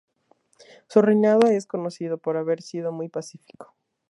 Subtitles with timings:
[0.87, 3.75] Su reinado es conocido por haber sido muy pacífico.